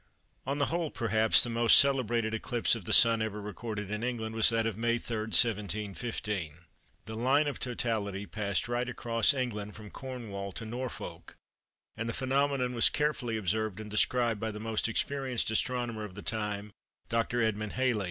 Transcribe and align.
On 0.47 0.57
the 0.57 0.65
whole, 0.65 0.89
perhaps, 0.89 1.43
the 1.43 1.49
most 1.51 1.77
celebrated 1.77 2.33
eclipse 2.33 2.73
of 2.73 2.85
the 2.85 2.91
Sun 2.91 3.21
ever 3.21 3.39
recorded 3.39 3.91
in 3.91 4.01
England 4.01 4.33
was 4.33 4.49
that 4.49 4.65
of 4.65 4.75
May 4.75 4.97
3, 4.97 5.15
1715. 5.29 6.53
The 7.05 7.13
line 7.15 7.45
of 7.45 7.59
totality 7.59 8.25
passed 8.25 8.67
right 8.67 8.89
across 8.89 9.31
England 9.31 9.75
from 9.75 9.91
Cornwall 9.91 10.53
to 10.53 10.65
Norfolk, 10.65 11.35
and 11.95 12.09
the 12.09 12.13
phenomenon 12.13 12.73
was 12.73 12.89
carefully 12.89 13.37
observed 13.37 13.79
and 13.79 13.91
described 13.91 14.39
by 14.39 14.49
the 14.49 14.59
most 14.59 14.89
experienced 14.89 15.51
astronomer 15.51 16.03
of 16.03 16.15
the 16.15 16.23
time, 16.23 16.71
Dr. 17.07 17.39
Edmund 17.43 17.73
Halley. 17.73 17.99